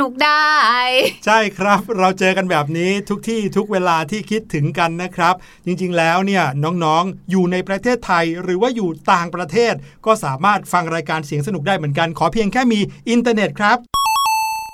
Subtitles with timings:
[0.00, 0.48] นุกได้
[1.26, 5.34] ใช่ครับเราเจอกันแบบนี้ทุกที่ทุกเวลาที่คิดถึงกันนะครับ
[5.66, 6.44] จริงๆแล้วเนี่ย
[6.84, 9.74] น้องๆอยู่ในประเทศไทยหรือว่าอยู่ต่างประเทศ
[10.06, 12.80] ก็สามารถฟังรายการเสียงสนุกได้เหมือนกัน ขอเพียงแค่มี
[13.10, 13.78] อินเทอร์เน็ตครับ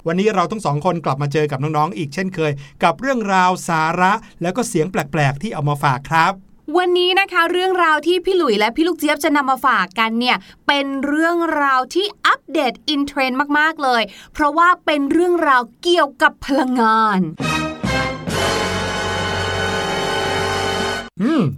[0.07, 2.53] วันนี้เราทั้งสองคนกลับมาเจอกับน้องๆ อีกเช่นเคย
[2.85, 4.13] กับเรื่องราวสาระ
[4.43, 10.37] แล้วก็เสียงแปลกๆ ที่เอามาฝากครับ วันนี้นะคะเรื่องราวที่พี่หลุยและพี่ลูกเจี๊ยบจะนำมาฝากกันเนี่ย
[10.67, 14.03] เป็นเรื่องราวที่อัปเดตอินเทรนด์มากๆเลย
[14.35, 17.21] เพราะว่าเป็นเรื่องราวเกี่ยวกับพลังงาน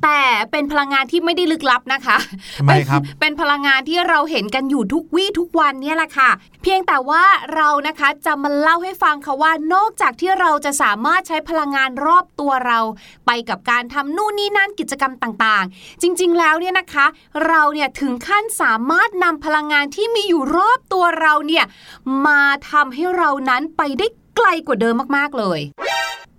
[0.04, 2.16] แต่เป็นพลังงานที่ไม่ได้ลึกลับนะคะ
[2.58, 6.30] ทำไมครับเป็นเป็นพลังงานที่เราเห็นกันอยู่ทุกวี่ทุกวันเนี่ยแหละค่ะ
[6.62, 7.24] เพียงแต่ว่า
[7.54, 12.78] เรานะคะจะมาเล่าให้ฟังค่ะว่านอกจากที่เราจะสามารถใช้พลังงานรอบตัวเรา
[13.26, 17.06] ไปกับการทำนู่นนี่นั่นกิจกรรมต่างๆ จริงๆแล้วเนี่ยนะคะ
[17.46, 21.64] เราเนี่ยถึงขั้นสามารถนำพลังงานที่มีอยู่รอบตัวเราเนี่ย
[22.26, 24.06] มาทำให้เรานั้นไปได้
[24.36, 25.60] ไกลกว่าเดิมมากๆเลย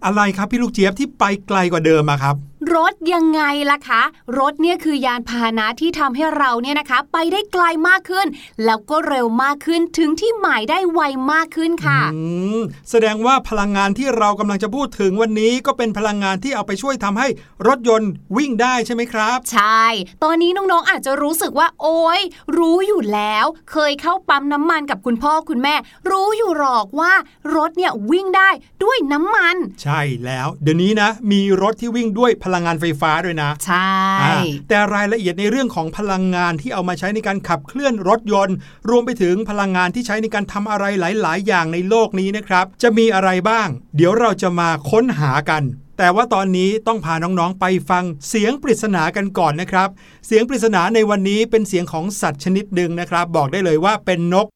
[0.05, 2.35] อะไรครับพี่ลูกเจี๊ยบที่ไปไกลกว่าเดิมอะครับ
[2.75, 3.41] รถยังไง
[3.71, 4.01] ล่ะคะ
[4.39, 8.27] รถเนี่ยคือยานพาหนะที่ทำให้เราเนี่ยนะคะ ไปได้ไกลมากขึ้น
[8.65, 12.21] แล้วก็เร็วมากขึ้นถึงที่หมายได้ไวมากขึ้นค่ะอื
[12.59, 17.27] มแสดงว่าพลังงานที่เรากำลังจะพูดถึงวันนี้ก็เป็นพลังงานที่เอาไปช่วยทำให้
[17.67, 19.85] รถยนต์วิ่งได้ใช่ไหมครับ ใช่
[20.23, 22.21] ตอนนี้น้องๆอาจจะรู้สึกว่า โอ๊ย
[22.57, 25.75] รู้อยู่แล้ว เคยเข้าปั๊มน้ำมันกับคุณพ่อคุณแม่
[26.09, 27.13] รู้อยู่หรอกว่า
[27.55, 28.49] รถเนี่ยวิ่งได้
[28.83, 34.33] ด้วยน้ำมัน ใช่แล้ว เดี๋ยวนี้นะ มีรถที่วิ่งด้วยพลังงานไฟฟ้าด้วยนะ ใช่อ่า
[34.69, 38.55] แต่รายละเอียดในเรื่องของพลังงานที่เอามาใช้ในการขับเคลื่อนรถยนต์
[38.89, 45.63] รวมไปถึงพลังงานที่ใช้ในการทำอะไรหลาย ๆ อย่างในโลกนี้นะครับ จะมีอะไรบ้าง เดี๋ยวเราจะมาค้นหากัน
[45.97, 49.89] แต่ว่าตอนนี้ต้องพาน้องๆ ไปฟังเสียงปริศนากันก่อนนะครับ
[50.27, 54.47] เสียงปริศนาในวันนี้เป็นเสียงของสัตว์ชนิดหนึ่งนะครับ บอกได้เลยว่าเป็นนก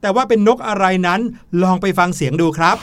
[0.00, 1.20] แต่ว่าเป็นนกอะไรนั้น
[1.62, 2.76] ลองไปฟังเสียงดูครับ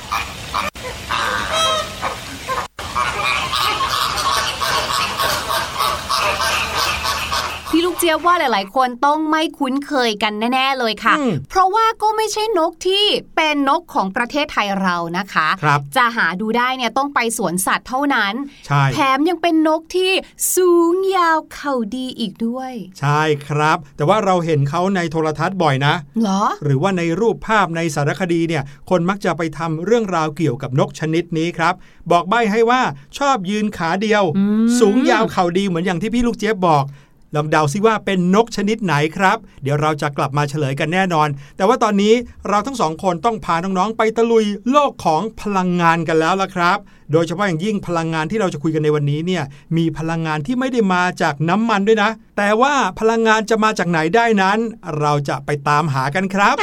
[8.06, 13.06] พี่ลูกเจี๊ยบว่าหลาย ๆ คนต้องไม่คุ้นเคยกันแน่ ๆ เลยค่ะอืมเพราะว่าก็ไม่ใช่นกที่
[13.36, 18.34] เป็นนกของประเทศไทยเรานะคะครับจะหาดูได้เนี่ยต้องไปสวนสัตว์เท่านั้น
[18.68, 20.12] ใช่แถมยังเป็นนกที่
[20.56, 31.74] สูงยาวเข่าดีอีกด้วย ใช่ครับ แต่ว่าเราเห็นเขาในโทรทัศน์บ่อยนะเหรอ หรือว่าในรูปภาพในสารคดีเนี่ย คนมักจะไปทำเรื่องราวเกี่ยวกับนกชนิดนี้ครับ
[32.12, 32.82] บอกใบ้ให้ว่า
[33.18, 36.86] ชอบยืนขาเดียวอืมสูงยาวเข่าดีเหมือนอย่างที่พี่ลูกเจี๊ยบบอก
[37.36, 41.28] ลองเดาซิว่าเป็นนกชนิดไหนครับ เดี๋ยวเราจะกลับมาเฉลยกันแน่นอน
[41.58, 42.14] แต่ว่าตอนนี้
[42.48, 46.78] เราทั้งสองคนต้องพาน้องๆ ไปตะลุยโลกของพลังงานกันแล้วล่ะครับ
[47.12, 49.44] โดยเฉพาะอย่างยิ่งพลังงานที่เราจะคุยกันในวันนี้เนี่ย
[49.78, 54.60] มีพลังงานที่ไม่ได้มาจากน้ำมันด้วยนะ แต่ว่าพลังงานจะมาจากไหนได้นั้น
[55.00, 56.56] เราจะไปตามหากันครับ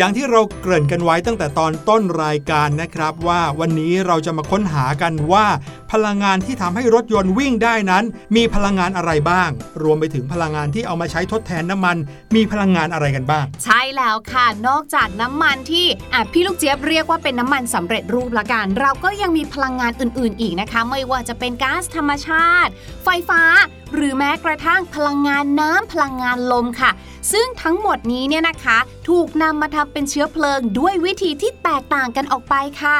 [0.00, 5.46] อย่างที่เราเกริ่นกันไว้ตั้งแต่ตอนต้นรายการนะครับว่าวันนี้เราจะมาค้นหากันว่า
[5.92, 8.04] พลังงานที่ทำให้รถยนต์วิ่งได้นั้น
[8.36, 9.50] มีพลังงานอะไรบ้าง
[9.82, 11.96] รวมไปถึงพลังงานที่เอามาใช้ทดแทนน้ำมัน
[12.34, 22.70] มีพลังงานอะไรกันบ้าง ใช่แล้วค่ะ นอกจากน้ำมันที่อะพี่ลูกเจี๊ยบเรียกว่าเป็นน้ำมันสำเร็จรูปละกัน เราก็ยังมีพลังงานอื่น ๆ อีกนะคะ ไม่ว่าจะเป็นก๊าซธรรมชาติ
[23.04, 23.42] ไฟฟ้า
[23.94, 26.90] หรือแม้กระทั่งพลังงานน้ำพลังงานลมค่ะ
[27.32, 32.98] ซึ่งทั้งหมดนี้เนี่ยนะคะ ถูกนำมาทำเป็นเชื้อเพลิงด้วยวิธีที่แตกต่างกันออกไปค่ะ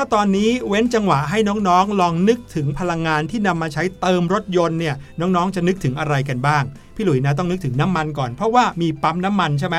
[0.00, 1.38] ถ้าตอนนี้เว้นจังหวะให้
[1.68, 6.62] น้องๆ ลองนึกถึงพลังงานที่นำมาใช้เติมรถยนต์เนี่ยน้องๆ จะนึกถึงอะไรกันบ้าง
[6.94, 9.76] พี่หลุยนะต้องนึกถึงน้ำมันก่อน เพราะว่ามีปั๊มน้ำมันใช่ไหม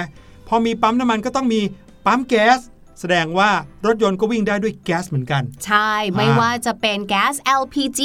[0.47, 1.61] พอมีปั๊มน้ำมันก็ต้องมี
[2.05, 2.59] ปั๊มแก๊ส
[2.99, 3.49] แสดงว่า
[3.85, 7.99] รถยนต์ก็วิ่งได้ด้วยแก๊สเหมือนกัน ใช่ ไม่ว่าจะเป็นแก๊ส LPG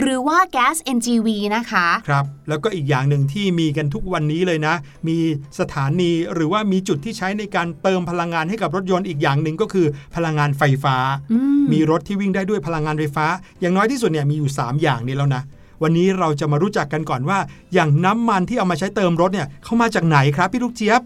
[0.00, 4.74] หรือว่าแก๊ส NGV นะคะ ครับ แล้วก็อีกอย่างหนึ่งที่มีกันทุกวันนี้เลยนะ
[5.08, 5.18] มี
[5.58, 10.96] สถานีหรือว่ามีจุดที่ใช้ในการเติมพลังงานให้กับรถยนต์อีกอย่างหนึ่งก็คือพลังงานไฟฟ้า
[11.32, 13.26] อืมมีรถที่วิ่งได้ด้วยพลังงานไฟฟ้า
[13.60, 15.42] อย่างน้อยที่สุดเนี่ยมีอยู่ 3 อย่างนี้แล้วนะ
[15.82, 17.38] วันนี้เราจะมารู้จักกันก่อนว่า
[17.74, 21.00] อย่างน้ำมันที่เอามาใช้เติมรถเนี่ยเข้ามาจากไหนครับพี่ลูกเจี๊ยบ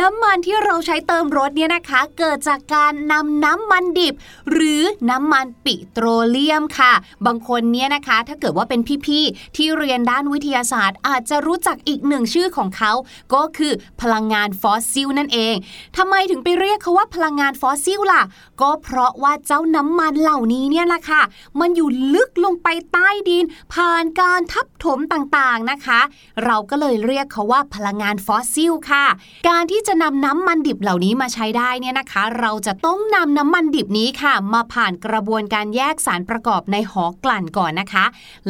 [0.00, 4.14] น้ำมันที่เราใช้เติมรถเนี่ยนะคะ เกิดจากการนำน้ำมันดิบ
[4.50, 6.92] หรือน้ำมันปิโตรเลียมค่ะ
[7.26, 12.92] บางคนเนี่ยนะคะ ถ้าเกิดว่าเป็นพี่ๆที่เรียนด้านวิทยาศาสตร์ อาจจะรู้จักอีกหนึ่งชื่อของเขา
[13.34, 15.54] ก็คือพลังงานฟอสซิลนั่นเอง
[15.96, 18.22] ทำไมถึงไปเรียกเขาว่าพลังงานฟอสซิลล่ะ
[18.60, 21.22] ก็เพราะว่าเจ้าน้ำมันเหล่านี้เนี่ยแหละค่ะ
[21.60, 23.44] มันอยู่ลึกลงไปใต้ดิน
[23.74, 26.00] ผ่านการทับถมต่างๆนะคะ
[26.44, 29.04] เราก็เลยเรียกเขาว่าพลังงานฟอสซิลค่ะ
[29.48, 38.04] การที่จะนำน้ำมันดิบเหล่านี้มาใช้ได้เนี่ยนะคะ เราจะต้องนำน้ำมันดิบนี้ค่ะ มาผ่านกระบวนการแยกสารประกอบในหอกลั่นก่อนนะคะ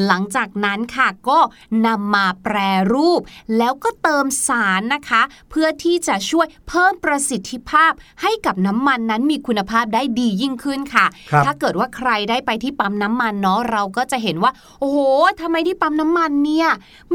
[0.06, 1.38] หลังจากนั้นค่ะก็
[1.86, 2.56] นำมาแปร
[2.92, 3.20] รูป
[3.58, 14.98] แล้วก็เติมสารนะคะ เพื่อที่จะช่วยเพิ่มประสิทธิภาพให้กับน้ำมันนั้นมีคุณภาพได้ดียิ่งขึ้นค่ะครับถ้าเกิดว่าใครได้ไปที่ปั๊มน้ำมันเนาะเราก็จะเห็นว่า โอ้โห
[15.40, 16.68] ทำไมที่ปั๊มน้ำมันเนี่ย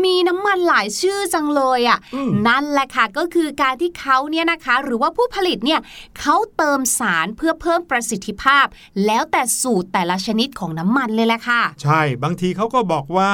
[0.03, 5.79] มีน้ำมันหลายชื่อจังเลยอะ่ะอืมนั่นแหละค่ะก็คือการที่เขาเนี่ยนะคะ หรือว่าผู้ผลิตเนี่ย
[6.19, 8.65] เขาเติมสารเพื่อเพิ่มประสิทธิภาพ
[9.05, 13.31] แล้วแต่สูตรแต่ละชนิดของน้ำมันเลยแหละค่ะ ใช่บางทีเขาก็บอกว่า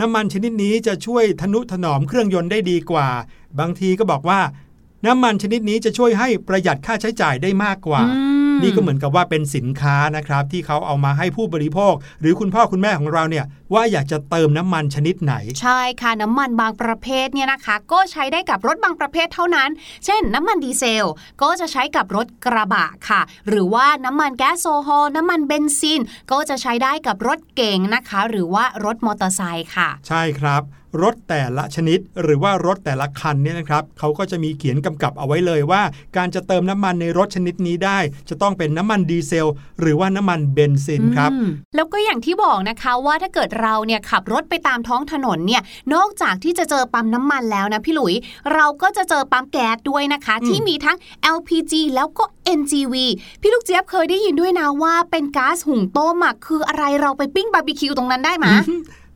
[0.00, 3.08] น้ำมันชนิดนี้จะช่วยทนุถนอมเครื่องยนต์ได้ดีกว่า
[3.60, 4.40] บางทีก็บอกว่า
[5.06, 13.44] น้ำมันชนิดนี้จะช่วยให้ประหยัดค่าใช้จ่ายได้มากกว่าอืม นี่ก็เหมือนกับว่าเป็นสินค้านะครับที่เขาเอามาให้ผู้บริโภค หรือคุณพ่อคุณแม่ของเราเนี่ย
[13.74, 19.70] ว่าอยากจะเติมน้ำมันชนิดไหน ใช่ค่ะน้ำมันบางประเภทเนี่ยนะคะ ก็ใช้ได้กับรถบางประเภทเท่านั้น
[20.04, 21.08] เช่น น้ำมันดีเซล
[21.42, 26.00] ก็จะใช้กับรถกระบะค่ะ หรือว่าน้ำมันแก๊สโซฮอลน้ำมันเบนซิน
[26.32, 30.62] ก็จะใช้ได้กับรถเก๋งนะคะ หรือว่ารถมอเตอร์ไซค์ค่ะ ใช่ครับ
[31.02, 35.82] รถแต่ละชนิด หรือว่ารถแต่ละคันเนี่ยนะครับเขาก็จะมีเขียนกำกับเอาไว้เลยว่า
[36.16, 39.50] การจะเติมน้ำมันในรถชนิดนี้ได้ จะต้องเป็นน้ำมันดีเซล
[39.80, 45.62] หรือว่าน้ำมันเบนซินครับอืมแล้วก็อย่างที่บอกนะคะว่าถ้าเกิดเราเนี่ยขับรถไปตามท้องถนนเนี่ย
[45.94, 48.14] นอกจากที่จะเจอปั๊มน้ำมันแล้วนะพี่หลุย
[48.54, 50.96] เราก็จะเจอปั๊มแก๊สด้วยนะคะอืมที่มีทั้ง
[51.36, 52.24] LPG แล้วก็
[52.58, 52.94] NGV
[53.40, 58.46] พี่ลูกเจี๊ยบเคยได้ยินด้วยนะว่าเป็นก๊าซหุงต้มอะคืออะไรเราไปปิ้งบาร์บีคิวตรงนั้นได้ไหม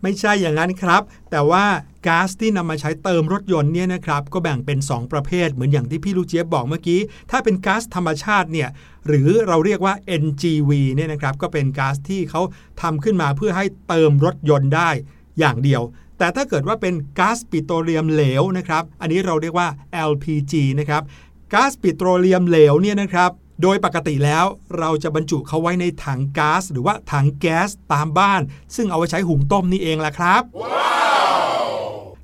[0.02, 1.64] ไม่ใช่อย่างนั้นครับ แต่ว่า
[2.06, 8.68] ก๊าซที่นำมาใช้เติมรถยนต์เนี่ยนะครับก็แบ่งเป็น 2 ประเภท เหมือนอย่างที่พี่ลูกเจี๊ยบบอกเมื่อกี้ ถ้าเป็นก๊าซธรรมชาติเนี่ย
[9.06, 12.40] หรือเราเรียกว่า NGV เนี่ยนะครับก็เป็นก๊าซที่เขา
[12.82, 14.90] ทำขึ้นมาเพื่อให้เติมรถยนต์ได้
[15.38, 15.82] อย่างเดียว
[16.18, 19.68] แต่ถ้าเกิดว่าเป็นก๊าซปิโตรเลียมเหลวนะครับ อันนี้เราเรียกว่า
[20.10, 21.02] LPG นะครับ
[21.54, 23.30] ก๊าซปิโตรเลียมเหลวเนี่ยนะครับ
[23.62, 24.44] โดยปกติแล้ว
[24.78, 28.40] เราจะบรรจุเขาไว้ในถังก๊าซหรือว่าถังแก๊สตามบ้าน
[28.76, 30.42] ซึ่งเอาไว้ใช้หุงต้มนี่เองแหละครับ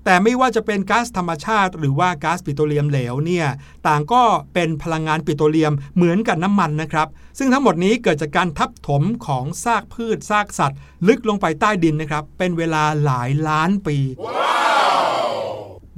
[0.05, 3.47] แต่ไม่ว่าจะเป็นก๊าซธรรมชาติ หรือว่าก๊าซปิโตรเลียมเหลวเนี่ย
[3.87, 4.23] ต่างก็
[4.55, 10.79] เป็นพลังงานปิโตรเลียมเหมือนกับน้ำมันนะครับ ซึ่งทั้งหมดนี้เกิดจากการทับถมของซากพืชซากสัตว์
[11.09, 13.97] ลึกลงไปใต้ดินนะครับ เป็นเวลาหลายล้านปี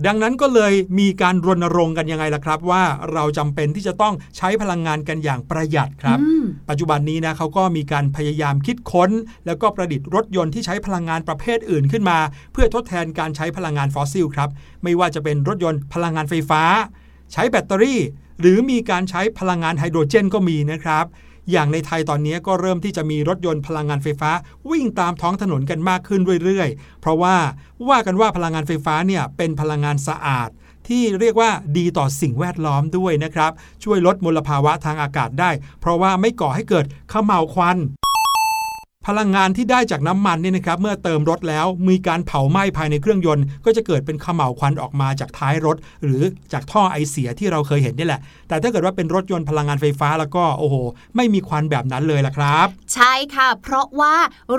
[0.07, 9.11] ดังนั้นก็เลยมีการรณรงค์กันยังไงล่ะครับ ว่าเราจำเป็นที่จะต้องใช้พลังงานกันอย่างประหยัดครับอืมปัจจุบันนี้นะเขาก็มีการพยายามคิดค้น
[9.47, 12.19] แล้วก็ประดิษฐ์รถยนต์ที่ใช้พลังงานประเภทอื่นขึ้นมา
[12.53, 14.51] เพื่อทดแทนการใช้พลังงานฟอสซิลครับ
[14.83, 16.63] ไม่ว่าจะเป็นรถยนต์พลังงานไฟฟ้า
[17.33, 18.01] ใช้แบตเตอรี่
[18.41, 21.05] หรือมีการใช้พลังงานไฮโดรเจนก็มีนะครับ
[21.51, 24.31] อย่างในไทยตอนนี้ก็เริ่มที่จะมีรถยนต์พลังงานไฟฟ้า
[24.71, 27.37] วิ่งตามท้องถนนกันมากขึ้นเรื่อยๆ เพราะว่า
[27.89, 30.51] ว่ากันว่าพลังงานไฟฟ้าเนี่ยเป็นพลังงานสะอาด
[30.89, 33.53] ที่เรียกว่าดีต่อสิ่งแวดล้อมด้วยนะครับ
[33.85, 35.51] ช่วยลดมลภาวะทางอากาศได้
[35.81, 37.77] เพราะว่าไม่ก่อให้เกิดขมเหลวควัน
[39.09, 46.23] พลังงานที่ได้จากน้ำมันเนี่ยนะครับเมื่อเติมรถแล้วมีการเผาไหม้ภายในเครื่องยนต์ ก็จะเกิดเป็นขมเหลาวควันออกมาจากท้ายรถ หรือ
[46.53, 50.77] จากท่อไอเสียที่เราเคยเห็นนี่แหละ แต่ถ้าเกิดว่าเป็นรถยนต์พลังงานไฟฟ้าแล้วก็โอ้โห
[51.17, 54.17] ไม่มีควันแบบนั้นเลยล่ะครับ ใช่ค่ะ เพราะว่า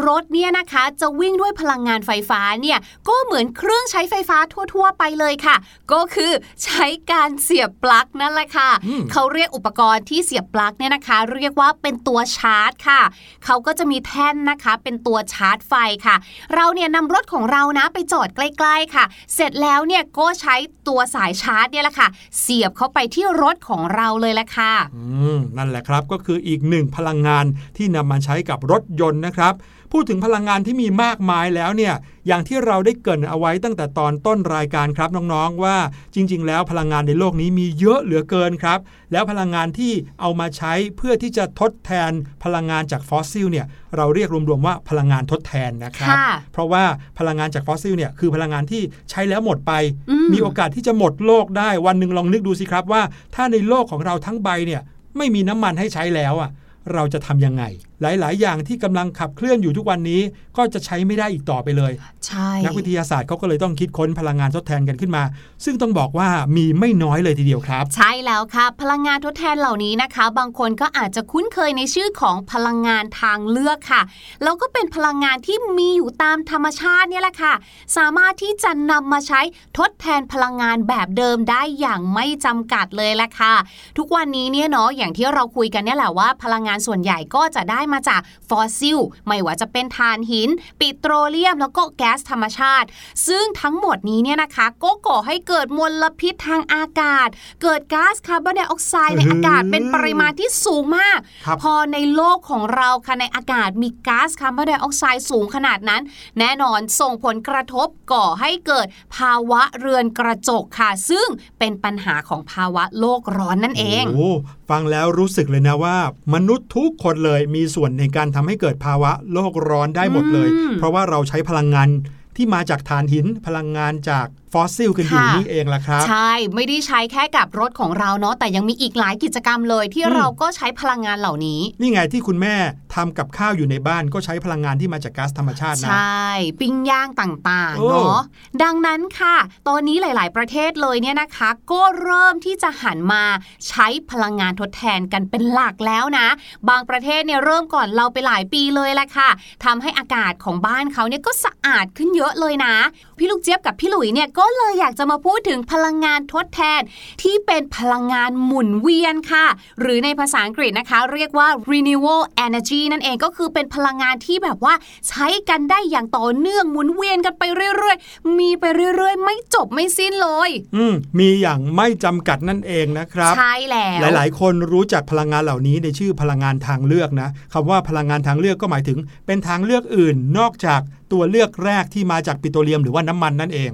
[0.07, 2.79] รถเนี่ยนะคะจะวิ่งด้วยพลังงานไฟฟ้าเนี่ย
[3.09, 4.37] ก็เหมือนเครื่องใช้ไฟฟ้า
[4.73, 5.55] ทั่ว ๆ ไปเลยค่ะ
[5.91, 6.31] ก็คือ
[6.63, 13.01] ใช้การเสียบปลั๊กนั่นแหละค่ะอืมเขาเรียกอุปกรณ์ที่เสียบปลั๊กเนี่ยนะคะ เรียกว่าเป็นตัวชาร์จค่ะ
[13.45, 15.73] เขาก็จะมีแท่นนะคะ เป็นตัวชาร์จไฟ
[16.05, 16.15] ค่ะ
[16.55, 19.05] เราเนี่ยนำรถของเรานะไปจอดใกล้ ๆค่ะ
[19.35, 20.55] เสร็จแล้วเนี่ยก็ใช้
[20.87, 22.07] ตัวสายชาร์จเนี่ยแหละค่ะ
[22.39, 25.03] เสียบเข้าไปที่รถของเราเลยแหละค่ะอื
[25.35, 27.45] มนั่นแหละครับก็คืออีกหนึ่งพลังงาน
[27.77, 29.53] ที่นำมาใช้กับรถยนต์นะครับ
[29.91, 31.93] พูดถึงพลังงานที่มีมากมายแล้วเนี่ย
[32.27, 35.77] อย่างที่เราได้เกริ่นเอาไว้ตั้งแต่ตอนต้นรายการครับน้องๆว่า
[36.15, 38.79] จริง ๆ แล้วพลังงานในโลกนี้มีเยอะเหลือเกินครับ
[39.11, 39.91] แล้วพลังงานที่
[40.21, 42.11] เอามาใช้เพื่อที่จะทดแทน
[42.43, 43.65] พลังงานจากฟอสซิลเนี่ย
[43.97, 46.83] เราเรียกรวมๆว่าพลังงานทดแทนนะครับค่ะเพราะว่า
[47.19, 49.73] พลังงานจากฟอสซิลเนี่ยคือพลังงานที่ใช้แล้วหมดไป
[50.09, 53.01] อืมมีโอกาสที่จะหมดโลกได้วันหนึ่งลองนึกดูสิครับว่า
[53.35, 54.81] ถ้าในโลกของเราทั้งใบเนี่ย
[55.17, 56.49] ไม่มีน้ำมันให้ใช้แล้วอะ
[56.93, 57.63] เราจะทำยังไง
[58.01, 60.21] หลาย ๆ อย่างที่กำลังขับเคลื่อนอยู่ทุกวันนี้
[60.57, 61.91] ก็จะใช้ไม่ได้อีกต่อไปเลย
[62.27, 65.23] ใช่นักวิทยาศาสตร์เขาก็เลยต้องคิดค้นพลังงานทดแทนกันขึ้นมา
[65.65, 74.01] ซึ่งต้องบอกว่ามีไม่น้อยเลยทีเดียวครับ ใช่แล้วค่ะ พลังงานทดแทนเหล่านี้นะคะ บางคนก็อาจจะคุ้นเคยในชื่อของพลังงานทางเลือกค่ะ
[74.43, 77.53] แล้วก็เป็นพลังงานที่มีอยู่ตามธรรมชาติเนี่ยแหละค่ะ
[77.97, 79.41] สามารถที่จะนำมาใช้
[79.77, 83.53] ทดแทนพลังงานแบบเดิมได้อย่างไม่จำกัดเลยแหละค่ะ
[83.97, 92.87] ทุกวันนี้เนี่ยเนาะอย่างที่เราคุยกันเนี่ยแหละว่า พลังงานส่วนใหญ่ก็จะได้มาจากฟอสซิล ไม่ว่าจะเป็นถ่านหิน ปิโตรเลียม แล้วก็แก๊สธรรมชาติ
[93.27, 97.27] ซึ่งทั้งหมดนี้เนี่ยนะคะ ก็ก่อให้เกิดมลพิษทางอากาศ
[97.61, 106.01] เกิดก๊าซคาร์บอนไดออกไซด์ในอากาศเป็นปริมาณที่สูงมากครับพอในโลกของเราค่ะในอากาศมีก๊าซคาร์บอนไดออกไซด์สูงขนาดนั้น
[106.39, 111.27] แน่นอนส่งผลกระทบก่อให้เกิดภาวะเรือนกระจกค่ะ ซึ่ง
[111.59, 114.33] เป็นปัญหาของภาวะโลกร้อนนั่นเองโอ้
[114.69, 115.97] ฟังแล้วรู้สึกเลยนะว่า
[116.33, 121.89] มนุษย์ทุกคนเลยมีส่วนในการทำให้เกิดภาวะโลกร้อนได้หมดเลยอืมเพราะว่าเราใช้พลังงาน
[122.35, 132.55] ที่มาจากถ่านหินพลังงานจากฟอสซิลกันอยู่ค่ะนี่เองล่ะครับ ใช่ไม่ได้ใช้แค่กับรถของเราเนาะแต่ยังมีอีกหลายกิจกรรมเลยที่อืมเราก็ใช้พลังงานเหล่านี้ นี่ไงที่คุณแม่
[132.95, 136.27] ทำกับข้าวอยู่ในบ้านก็ใช้พลังงานที่มาจากก๊าซธรรมชาติใชนะ่
[136.59, 138.21] ปิ้งย่างต่างโอ้ๆเนาะ
[138.63, 139.35] ดังนั้นค่ะ
[139.67, 143.23] ตอนนี้หลาย ๆ ประเทศเลยเนี่ยนะคะ ก็เริ่มที่จะหันมา
[143.67, 146.27] ใช้พลังงานทดแทนกันเป็นหลักแล้วนะ
[146.69, 149.29] บางประเทศเนี่ยเริ่มก่อนเราไปหลายปีเลยแหละค่ะ
[149.65, 152.75] ทำให้อากาศของบ้านเขาเนี่ยก็สะอาดขึ้นเยอะเลยนะ
[153.17, 156.81] พี่ลูกเจี๊ยบกับพี่หลุยเนี่ยก็เลยอยากจะมาพูดถึงพลังงานทดแทน
[157.21, 159.45] ที่เป็นพลังงานหมุนเวียนค่ะ
[159.79, 164.73] หรือในภาษาอังกฤษนะคะ เรียกว่า renewable energy นั่นเองก็คือเป็นพลังงานที่แบบว่า
[165.09, 168.63] ใช้กันได้อย่างต่อเนื่องหมุนเวียนกันไปเรื่อยๆ มีไป
[168.95, 180.81] เรื่อยๆ ไม่จบไม่สิ้นเลย อืมมีอย่างไม่จำกัดนั่นเองนะครับ ใช่แล้ว หลายๆ คนรู้จักพลังงานเหล่านี้ในชื่อพลังงานทางเลือกนะคำว่าพลังงานทางเลือกก็หมายถึง เป็นทางเลือกอื่นนอกจาก
[181.13, 183.71] ตัวเลือกแรกที่มาจากปิโตรเลียมหรือว่าน้ำมันนั่นเอง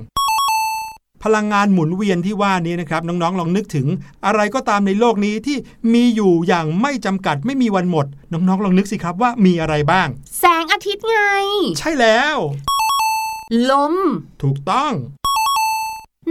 [1.26, 3.88] พลังงานหมุนเวียนที่ว่านี้นะครับน้องๆลองนึกถึง
[4.26, 5.58] อะไรก็ตามในโลกนี้ที่
[5.94, 10.08] มีอยู่อย่างไม่จำกัดไม่มีวันหมด น้องๆลองนึกสิครับว่ามีอะไรบ้าง
[10.40, 11.18] แสงอาทิตย์ไง
[11.80, 12.38] ใช่แล้ว
[13.70, 13.96] ลม
[14.42, 14.94] ถูกต้อง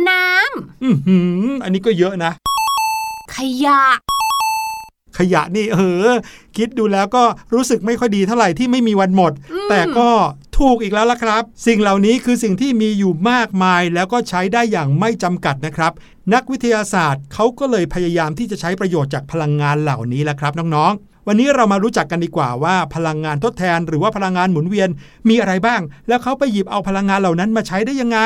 [0.08, 0.24] น้
[0.84, 3.82] อือหืออันนี้ก็เยอะนะำขยะ
[5.18, 6.10] ขยะนี่เออ
[6.56, 7.24] คิดดูแล้วก็
[7.54, 9.32] รู้สึกไม่ค่อยดีเท่าไหร่ที่ไม่มีวันหมด
[9.70, 10.08] แต่ก็
[10.58, 15.92] ถูกอีกแล้วล่ะครับ สิ่งเหล่านี้คือสิ่งที่มีอยู่มากมายแล้วก็ใช้ได้อย่างไม่จำกัดนะครับ
[16.34, 24.88] นักวิทยาศาสตร์เขาก็เลยพยายามที่จะใช้ประโยชน์จากพลังงานเหล่านี้แหละครับน้องๆ วันนี้เรามารู้จักกันดีกว่าว่าพลังงานทดแทน หรือว่าพลังงานหมุนเวียน
[25.28, 28.18] มีอะไรบ้าง แล้วเขาไปหยิบเอาพลังงานเหล่านั้นมาใช้ได้ยังไง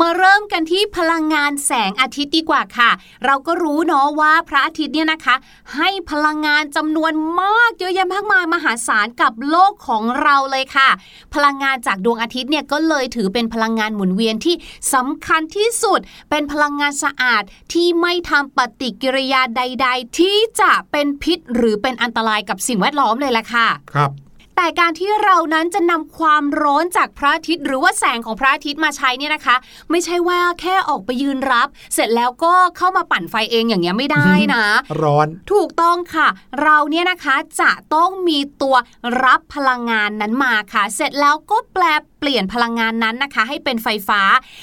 [0.00, 2.90] มาเริ่มกันที่พลังงานแสงอาทิตย์ดีกว่าค่ะ
[3.24, 5.34] เราก็รู้เนาะว่าพระอาทิตย์เนี่ยนะคะ
[5.76, 10.88] ให้พลังงานจำนวนมากเยอะแยะมากมายมหาศาลกับโลกของเราเลยค่ะ
[11.34, 14.54] พลังงานจากดวงอาทิตย์เนี่ยก็เลยถือเป็นพลังงานหมุนเวียนที่
[14.94, 24.12] สำคัญที่สุด เป็นพลังงานสะอาดที่ไม่ทำปฏิกิริยาใด ๆ ที่จะเป็นพิษหรือเป็นอันตรายกับสิ่งแวดล้อมเลยล่ะค่ะ ครับ
[24.60, 29.56] แต่การที่เรานั้นจะนำความร้อนจากพระอาทิตย์ หรือว่าแสงของพระอาทิตย์มาใช้เนี่ยนะคะ
[29.90, 34.64] ไม่ใช่ว่าแค่ออกไปยืนรับ เสร็จแล้วก็เข้ามาปั่นไฟเองอย่างเงี้ยไม่ได้นะ
[35.02, 36.28] ร้อนถูกต้องค่ะ
[36.62, 38.76] เราเนี่ยนะคะจะต้องมีตัว
[39.24, 41.84] รับพลังงานนั้นมาค่ะ เสร็จแล้วก็แปล
[42.18, 44.20] เปลี่ยนพลังงานนั้นนะคะ ให้เป็นไฟฟ้า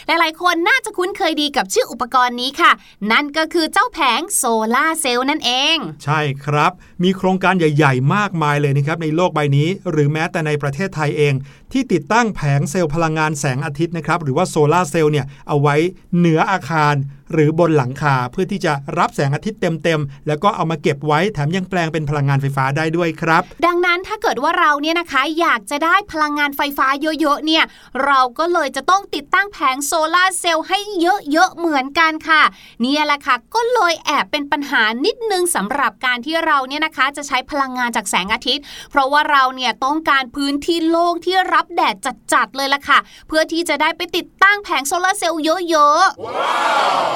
[0.08, 2.72] หลายๆ คนน่าจะคุ้นเคยดีกับชื่ออุปกรณ์นี้ค่ะ
[3.12, 4.44] นั่นก็คือเจ้าแผงโซ
[4.76, 6.72] ลาร์เซลล์นั่นเอง ใช่ครับ
[7.04, 11.34] มีโครงการใหญ่ ๆ มากมายเลยนะครับในโลกใบนี้หรือแม้แต่ในประเทศไทยเอง
[11.72, 15.76] ที่ติดตั้งแผงเซลล์พลังงานแสงอาทิตย์นะครับหรือว่าโซลาเซลล์เนี่ยเอาไว้
[16.18, 16.96] เหนืออาคาร
[17.32, 27.64] หรือบนหลังคาเพื่อที่จะรับแสงอาทิตย์เต็มๆแล้วก็เอามาเก็บไว้แถมยังแปลงเป็นพลังงานไฟฟ้าได้ด้วยครับ ดังนั้นถ้าเกิดว่าเราเนี่ยนะคะอยากจะได้พลังงานไฟฟ้าเยอะๆเนี่ย
[28.06, 32.44] เราก็เลยจะต้องติดตั้งแผงโซลาร์เซลล์ให้เยอะๆเหมือนกันค่ะ
[32.82, 41.96] เนี่ยแหละค่ะก็เลยแอบเป็นปัญหานิดนึงสำหรับการที่เราเนี่ยนะคะจะใช้พลังงานจากแสงอาทิตย์ เพราะว่าเราเนี่ยต้องการพื้นที่โล่งที่รับแดด
[42.34, 47.15] จัดๆเลยล่ะค่ะ เพื่อที่จะได้ไปติดตั้งแผงโซลาร์เซลล์เยอะๆ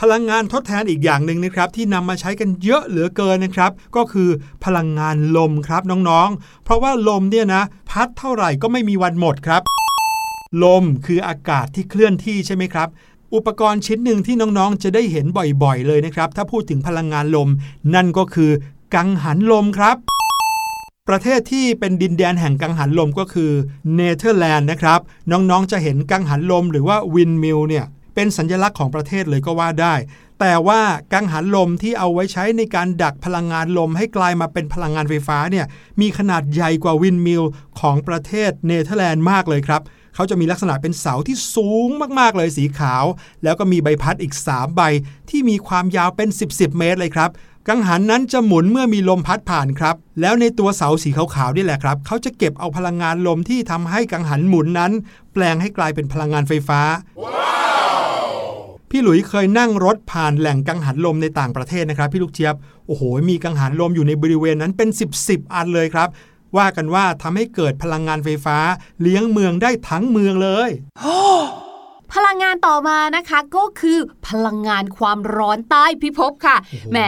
[0.00, 4.28] พลังงานทดแทนอีกอย่างหนึ่งนะครับ ที่นำมาใช้กันเยอะเหลือเกินนะครับ ก็คือ
[4.64, 9.62] พลังงานลมครับน้องๆ เพราะว่าลมเนี่ยนะ พัดเท่าไหร่ก็ไม่มีวันหมดครับ
[10.62, 12.88] ลมคืออากาศที่เคลื่อนที่ใช่ไหมครับ
[13.34, 15.26] อุปกรณ์ชิ้นหนึ่งที่น้องๆ จะได้เห็น
[15.62, 17.48] บ่อยๆ เลยนะครับ ถ้าพูดถึงพลังงานลม
[17.94, 18.50] นั่นก็คือ
[18.94, 19.96] กังหันลมครับ
[21.08, 23.50] ประเทศที่เป็นดินแดนแห่งกังหันลมก็คือ
[23.94, 25.00] เนเธอร์แลนด์นะครับ
[25.32, 29.94] น้องๆจะเห็นกังหันลมหรือว่า windmill เนี่ย เป็นสัญลักษณ์ของประเทศเลยก็ว่าได้
[30.40, 35.66] แต่ว่ากังหันลมที่เอาไว้ใช้ในการดักพลังงานลมให้กลายมาเป็นพลังงานไฟฟ้าเนี่ย
[36.00, 37.42] มีขนาดใหญ่กว่า windmill
[37.80, 39.82] ของประเทศเนเธอร์แลนด์มากเลยครับ
[40.14, 43.04] เขาจะมีลักษณะเป็นเสาที่สูงมากๆเลยสีขาว
[43.42, 44.82] แล้วก็มีใบพัดอีก 3 ใบ
[45.30, 47.30] ที่มีความยาวเป็น 10 10 เมตรเลยครับ
[47.68, 54.92] กังหันนั้นจะหมุนเมื่อมีลมพัดผ่านครับ แล้วในตัวเสาสีขาวๆนี่แหละครับ เขาจะเก็บเอาพลังงานลมที่ทำให้กังหันหมุนนั้น
[55.32, 56.80] แปลงให้กลายเป็นพลังงานไฟฟ้า
[57.41, 57.41] พ
[58.94, 62.54] พี่หลุยเคยนั่งรถผ่านแหล่งกังหันลมในต่างประเทศนะครับ พี่ลูกเจี๊ยบ
[62.86, 66.08] โอ้โห มีกังหันลมอยู่ในบริเวณนั้นเป็น 10บสอันเลยครับ
[66.56, 68.58] ว่ากันว่าทำให้เกิดพลังงานไฟฟ้า
[69.02, 70.70] เลี้ยงเมืองได้ทั้งเมืองเลย
[72.14, 73.98] พลังงานต่อมานะคะก็คือ
[74.28, 76.56] พลังงานความร้อนใต้พิภพค่ะ
[76.90, 76.98] แหม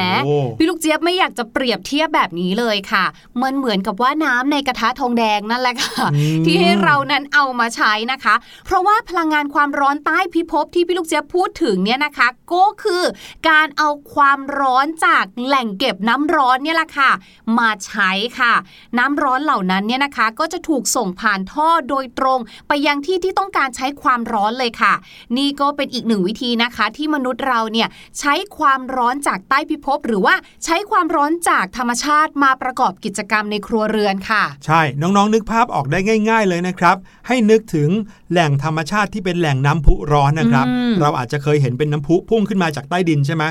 [0.59, 3.05] พี่ลูกเจี๊ยบไม่อยากจะเปรียบเทียบแบบนี้เลยค่ะ
[3.43, 6.07] มันเหมือนกับว่าน้ำในกระทะทองแดงนั่นแหละค่ะ
[6.45, 13.03] ที่ให้เรานั้นเอามาใช้นะคะ เพราะว่าพลังงานความร้อนใต้พิภพที่พี่ลูกเจี๊ยบพูดถึงเนี่ยนะคะ ก็คือ
[13.49, 17.11] การเอาความร้อนจากแหล่งเก็บน้ำร้อนเนี่ยแหละค่ะ
[17.59, 18.55] มาใช้ค่ะ
[18.99, 22.39] น้ำร้อนเหล่านั้นเนี่ยนะคะ ก็จะถูกส่งผ่านท่อโดยตรง
[22.69, 24.94] ไปยังที่ที่ต้องการใช้ความร้อนเลยค่ะ
[25.37, 35.99] นี่ก็เป็นอีกหนึ่งวิธีนะคะที่มนุษย์เราเนี่ยใช้ความร้อนจากใต้พิภพหรือว่าใช้ความร้อนจากธรรมชาติมาประกอบกิจกรรมในครัวเรือนค่ะ ใช่น้องๆนึกภาพออกได้
[36.31, 37.91] ง่าย ๆเลยนะครับ ให้นึกถึง
[38.31, 40.67] แหล่งธรรมชาติที่เป็นแหล่งน้ำพุร้อนนะครับ
[41.01, 43.45] เราอาจจะเคยเห็นเป็นน้ำพุพุ่งขึ้นมาจากใต้ดินใช่ไหม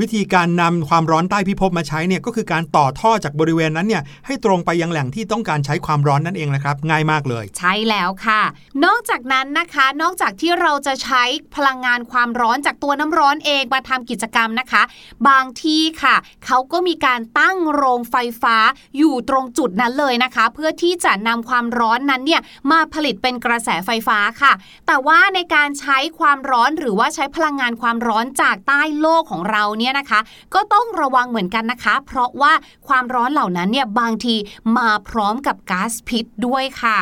[0.00, 8.42] วิธีการนำความร้อนใต้พิภพมาใช้เนี่ยก็คือการต่อท่อจากบริเวณนั้นเนี่ยให้ตรงไปยังแหล่งที่ต้องการใช้ความร้อนนั่นเองนะครับ ง่ายมากเลย ใช่แล้วค่ะ
[8.84, 11.22] นอกจากนั้นนะคะ นอกจากที่เราจะใช้
[11.56, 14.82] พลังงานความร้อนจากตัวน้ำร้อนเองมาทำกิจกรรมนะคะ
[15.28, 18.56] บางที่ค่ะเขาก็มีการตั้งโรงไฟฟ้า
[18.98, 24.52] อยู่ตรงจุดนั้นเลยนะคะ เพื่อที่จะนำความร้อนนั้นเนี่ยมาผลิตเป็นกระแสไฟฟ้าค่ะ
[24.86, 30.20] แต่ว่าในการใช้ความร้อนหรือว่าใช้พลังงานความร้อนจากใต้โลกของเราเนี่ยี่ยนะคะ
[30.54, 32.52] ก็ต้องระวังเหมือนกันนะคะ เพราะว่า
[32.88, 34.34] ความร้อนเหล่านั้นเนี่ยบางที
[34.76, 36.98] มาพร้อมกับก๊าซพิษด้วยค่ะ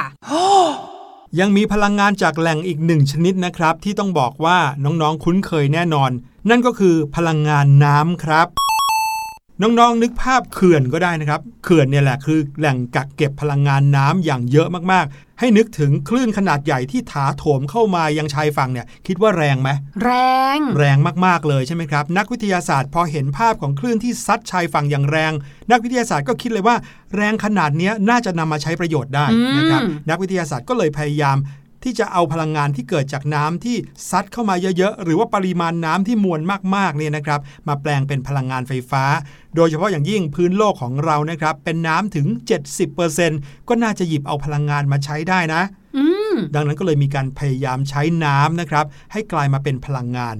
[1.40, 6.11] ยังมีพลังงานจากแหล่งอีกหนึ่งชนิดนะครับ ที่ต้องบอกว่าน้องๆคุ้นเคยแน่นอน
[6.51, 8.49] นั่นก็คือพลังงานน้ำครับ
[9.62, 19.70] น้องๆนนึกภาพเขื่อนก็ได้นะครับ เขื่อนเนี่ยแหละคือแหล่งกักเก็บพลังงานน้ำอย่างเยอะมากๆ ให้นึกถึงคลื่นขนาดใหญ่ที่ถาโถมเข้ามายังชายฝั่งเนี่ยคิดว่าแรงไหม
[20.05, 20.11] แร
[20.57, 25.33] ง แรงมากๆเลยใช่ไหมครับ นักวิทยาศาสตร์พอเห็นภาพของคลื่นที่ซัดชายฝั่งอย่างแรง
[25.70, 26.76] นักวิทยาศาสตร์ก็คิดเลยว่า
[27.16, 29.26] แรงขนาดนี้น่าจะนำมาใช้ประโยชน์ได้
[29.57, 31.37] นะครับนักวิทยาศาสตร์ก็เลยพยายาม
[31.85, 33.77] ที่จะเอาพลังงานที่เกิดจากน้ำที่
[34.11, 36.40] ซัดเข้ามาเยอะๆ หรือว่าปริมาณน้ำที่มวล
[36.77, 39.05] มากๆเนี่ยนะครับ มาแปลงเป็นพลังงานไฟฟ้า
[39.57, 42.27] โดยเฉพาะอย่างยิ่งพื้นโลกของเรานะครับ เป็นน้ำถึง
[43.03, 45.62] 70%ก็น่าจะหยิบเอาพลังงานมาใช้ได้นะ
[46.55, 50.37] ดังนั้นก็เลยมีการพยายามใช้น้ำนะครับ ให้กลายมาเป็นพลังงาน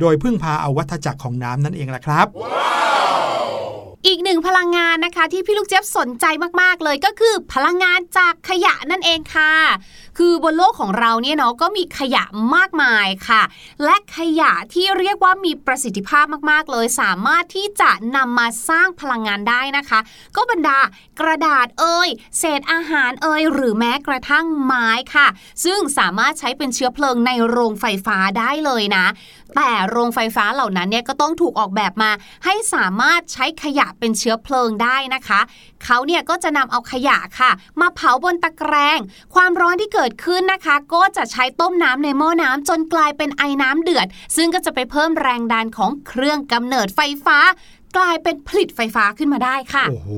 [0.00, 2.75] โดยพึ่งพาเอาวัฏจักรของน้ำนั่นเองแหละครับ wow!
[4.06, 6.24] อีกหนึ่งพลังงานนะคะ ที่พี่ลูกเจี๊ยบสนใจ
[6.62, 9.52] มากๆเลยก็คือพลังงานจากขยะนั่นเองค่ะ
[10.18, 13.42] คือบนโลกของเราเนี่ยเนาะก็มีขยะมากมายค่ะ
[13.84, 20.00] และขยะที่เรียกว่ามีประสิทธิภาพมากๆเลย สามารถที่จะนำมาสร้างพลังงานได้นะคะ
[20.36, 20.78] ก็บรรดา
[21.20, 25.26] กระดาษเอ่ยเศษอาหารเอ่ยหรือแม้กระทั่งไม้ค่ะ
[25.64, 29.06] ซึ่งสามารถใช้เป็นเชื้อเพลิงในโรงไฟฟ้าได้เลยนะ
[29.56, 32.10] แต่โรงไฟฟ้าเหล่านั้นเนี่ยก็ต้องถูกออกแบบมา
[32.44, 35.40] ให้สามารถใช้ขยะเป็นเชื้อเพลิงได้นะคะ
[35.84, 38.98] เขาเนี่ยก็จะนำเอาขยะค่ะ มาเผาบนตะแกรง
[39.34, 47.38] ความร้อนที่เกิดขึ้นนะคะ ก็จะใช้ต้มน้ำในหม้อน้ำจนกลายเป็นไอ้น้ำเดือด ซึ่งก็จะไปเพิ่มแรงดันของเครื่องกำเนิดไฟฟ้า
[47.96, 50.10] กลายเป็นผลิตไฟฟ้าขึ้นมาได้ค่ะ โอ้โห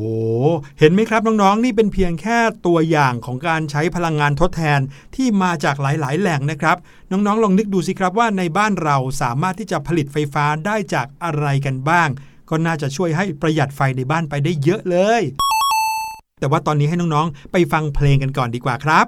[0.79, 4.81] เห็นไหมครับน้องๆ นี่เป็นเพียงแค่ตัวอย่างของการใช้พลังงานทดแทน
[5.17, 6.77] ที่มาจากหลายๆ แหล่งนะครับ
[7.11, 12.09] น้องๆ ลองนึกดูสิครับว่าในบ้านเราสามารถที่จะผลิตไฟฟ้าได้จากอะไรกันบ้าง
[12.51, 15.23] ก็น่าจะช่วยให้ประหยัดไฟในบ้านไปได้เยอะเลย
[16.41, 19.07] แต่ว่าตอนนี้ให้น้องๆ ไปฟังเพลงกันก่อนดีกว่าครับ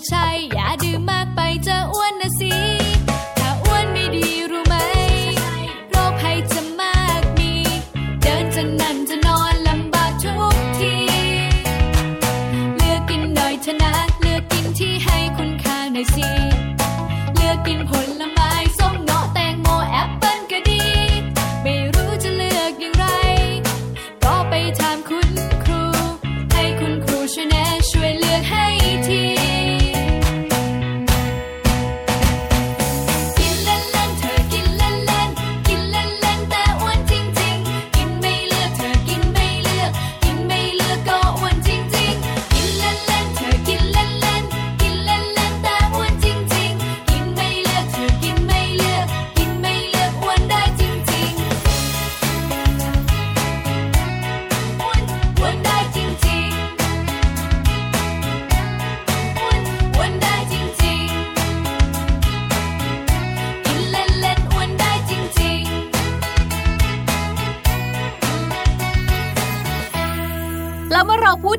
[0.00, 2.52] ก็ใช่ อย่าดื่มมากไปจะอ้วนนะสิ
[3.38, 4.74] ถ้าอ้วนไม่ดีรู้ไหม
[5.90, 7.52] โรคภัยจะมากมี
[8.22, 10.94] เดินจะนั่นจะนอนลำบากทุกที
[12.76, 16.28] เลือกกินหน่อยเถอะนะ เลือกกินที่ให้คุณค่าหน่อยสิ
[17.36, 18.07] เลือกกินผล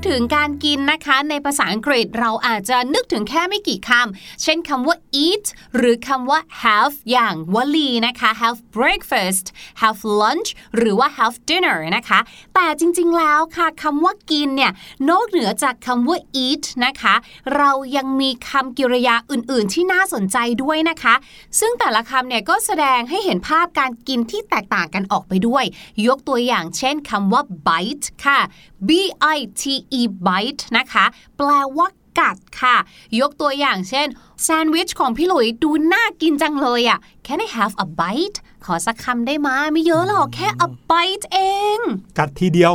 [0.09, 4.95] ถึงการกินนะคะ ในภาษาอังกฤษเราอาจจะนึกถึงแค่ไม่กี่คำ เช่นคำว่า
[5.25, 5.45] eat
[5.77, 9.45] หรือคำว่า have อย่างวลีนะคะ have breakfast
[9.81, 12.19] have lunch หรือว่า have dinner นะคะ
[12.55, 14.71] แต่จริงๆแล้วค่ะคำว่ากินเนี่ย
[15.09, 17.15] นอกเหนือจากคำว่า eat นะคะ
[17.55, 21.15] เรายังมีคำกริยาอื่นๆ ที่น่าสนใจด้วยนะคะ
[21.59, 25.63] ซึ่งแต่ละคำเนี่ยก็แสดงให้เห็นภาพการกินที่แตกต่างกันออกไปด้วย
[26.07, 28.39] ยกตัวอย่างเช่นคำว่า bite ค่ะ
[28.87, 28.89] b
[29.37, 29.63] i t
[29.99, 31.05] e bite นะคะ
[31.37, 31.87] แปลว่า
[32.19, 32.75] กัดค่ะ
[33.19, 34.07] ยกตัวอย่างเช่น
[34.43, 41.37] แซนด์วิชของพี่หลุยดูน่ากินจังเลยอะ่ะ Can I have a bite ขอสักคำได้ไหมไม่เยอะหรอกแค่ a bite เอ
[41.77, 41.79] ง
[42.17, 42.73] กัดทีเดียว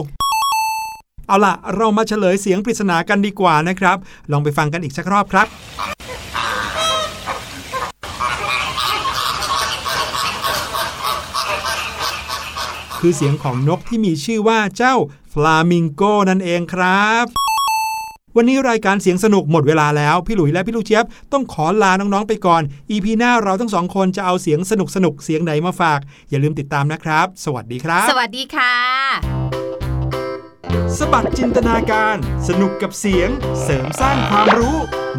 [1.29, 3.97] เอาล่ะ เรามาเฉลยเสียงปริศนากันดีกว่านะครับ
[4.33, 5.47] ลองไปฟังกันอีกสักรอบครับ
[13.07, 14.95] คือเสียงของนกที่มีชื่อว่าเจ้า
[15.35, 17.25] ฟลามิงโกนั่นเองครับ
[18.37, 28.75] วันนี้รายการเสียงสนุกหมดเวลาแล้ว พี่หลุยและพี่ลูกเจี๊ยบต้องขอลาน้องๆไปก่อน อีพีหน้าเราทั้งสองคนจะเอาเสียงสนุกสนุกๆเสียงไหนมาฝาก อย่าลืมติดตามนะครับ สวัสดีครับ สวัสดีค่ะ
[30.99, 32.16] สบัดจินตนาการ
[32.49, 33.29] สนุกกับเสียง
[33.62, 34.77] เสริมสร้างความรู้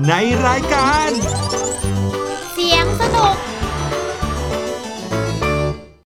[0.08, 0.13] ใน
[0.47, 1.10] รายการ